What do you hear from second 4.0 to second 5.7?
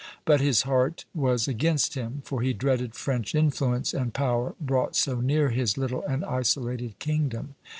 power brought so near